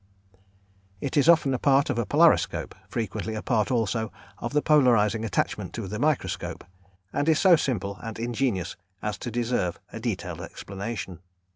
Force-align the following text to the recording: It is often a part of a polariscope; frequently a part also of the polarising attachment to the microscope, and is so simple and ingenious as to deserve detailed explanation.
It 0.99 1.15
is 1.15 1.29
often 1.29 1.53
a 1.53 1.59
part 1.59 1.91
of 1.91 1.99
a 1.99 2.07
polariscope; 2.07 2.73
frequently 2.89 3.35
a 3.35 3.43
part 3.43 3.69
also 3.69 4.11
of 4.39 4.51
the 4.51 4.61
polarising 4.63 5.23
attachment 5.23 5.73
to 5.73 5.87
the 5.87 5.99
microscope, 5.99 6.63
and 7.13 7.29
is 7.29 7.37
so 7.37 7.55
simple 7.55 7.99
and 8.01 8.17
ingenious 8.17 8.75
as 9.03 9.19
to 9.19 9.29
deserve 9.29 9.79
detailed 10.01 10.41
explanation. 10.41 11.19